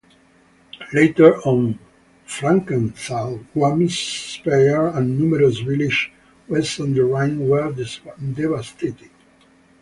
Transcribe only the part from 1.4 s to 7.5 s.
on, Frankenthal, Worms, Speyer and numerous villages west of the Rhine